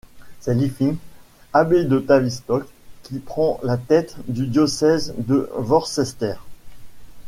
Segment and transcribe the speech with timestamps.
[0.39, 0.97] C'est Lyfing,
[1.53, 2.65] abbé de Tavistock,
[3.03, 6.37] qui prend la tête du diocèse de Worcester.